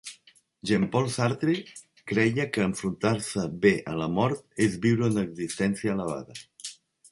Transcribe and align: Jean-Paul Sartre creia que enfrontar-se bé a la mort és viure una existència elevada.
Jean-Paul 0.69 1.09
Sartre 1.15 1.57
creia 2.13 2.47
que 2.55 2.65
enfrontar-se 2.71 3.45
bé 3.67 3.75
a 3.93 3.95
la 4.01 4.09
mort 4.17 4.43
és 4.69 4.81
viure 4.89 5.09
una 5.13 5.29
existència 5.29 5.97
elevada. 5.99 6.39